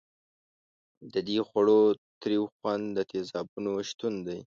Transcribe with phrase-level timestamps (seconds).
[1.13, 1.81] د دې خوړو
[2.21, 4.39] تریو خوند د تیزابونو شتون دی.